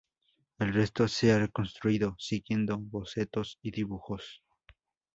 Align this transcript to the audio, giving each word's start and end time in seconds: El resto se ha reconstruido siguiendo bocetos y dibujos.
El 0.57 0.73
resto 0.73 1.07
se 1.07 1.31
ha 1.31 1.37
reconstruido 1.37 2.15
siguiendo 2.17 2.75
bocetos 2.79 3.59
y 3.61 3.69
dibujos. 3.69 4.41